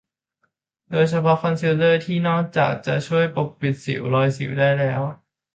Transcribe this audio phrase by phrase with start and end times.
[0.91, 5.01] โดยเฉพาะคอนซีลเลอร์ ที่นอกจากจะช่วยปกปิดสิว รอยสิวได้แล้ว